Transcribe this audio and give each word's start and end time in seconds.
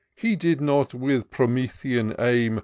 He 0.15 0.35
did 0.35 0.61
not, 0.61 0.95
with 0.95 1.29
Promethean 1.29 2.15
aim. 2.17 2.59